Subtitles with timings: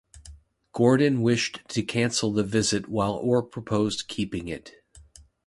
[0.73, 4.71] Gordon wished to cancel the visit while Orr proposed keeping it.